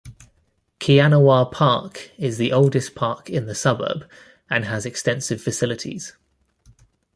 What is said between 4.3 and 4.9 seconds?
and has